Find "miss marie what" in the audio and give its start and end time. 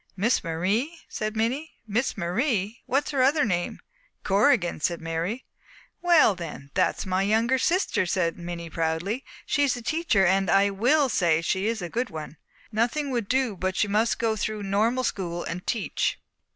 1.85-3.03